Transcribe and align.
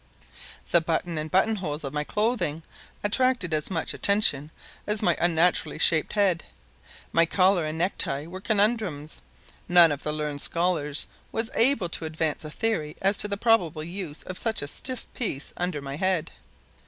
The 0.71 0.81
button 0.81 1.19
and 1.19 1.29
button 1.29 1.57
holes 1.57 1.83
of 1.83 1.93
my 1.93 2.03
clothing 2.03 2.63
attracted 3.03 3.53
as 3.53 3.69
much 3.69 3.93
attention 3.93 4.49
as 4.87 5.03
my 5.03 5.15
unnaturally 5.19 5.77
shaped 5.77 6.13
head. 6.13 6.43
My 7.11 7.27
collar 7.27 7.65
and 7.67 7.77
necktie 7.77 8.25
were 8.25 8.41
conundrums. 8.41 9.21
Not 9.69 9.81
one 9.83 9.91
of 9.91 10.01
the 10.01 10.11
learned 10.11 10.41
scholars 10.41 11.05
was 11.31 11.51
able 11.53 11.89
to 11.89 12.05
advance 12.05 12.43
a 12.43 12.49
theory 12.49 12.97
as 12.99 13.15
to 13.19 13.27
the 13.27 13.37
probable 13.37 13.83
use 13.83 14.23
of 14.23 14.39
such 14.39 14.63
a 14.63 14.67
stiff 14.67 15.05
piece 15.13 15.53
under 15.55 15.83
my 15.83 15.97
head. 15.97 16.31